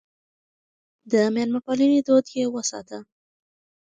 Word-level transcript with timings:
د 1.11 1.13
مېلمه 1.33 1.59
پالنې 1.65 1.99
دود 2.07 2.25
يې 2.37 2.43
وساته. 2.55 2.99